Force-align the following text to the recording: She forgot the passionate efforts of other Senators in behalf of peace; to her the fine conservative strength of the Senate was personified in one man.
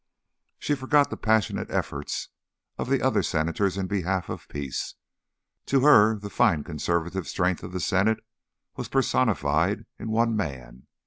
She 0.57 0.73
forgot 0.73 1.11
the 1.11 1.15
passionate 1.15 1.69
efforts 1.69 2.29
of 2.79 2.91
other 2.91 3.21
Senators 3.21 3.77
in 3.77 3.85
behalf 3.85 4.29
of 4.29 4.47
peace; 4.49 4.95
to 5.67 5.81
her 5.81 6.17
the 6.17 6.31
fine 6.31 6.63
conservative 6.63 7.27
strength 7.27 7.61
of 7.61 7.71
the 7.71 7.79
Senate 7.79 8.25
was 8.75 8.89
personified 8.89 9.85
in 9.99 10.09
one 10.09 10.35
man. 10.35 10.87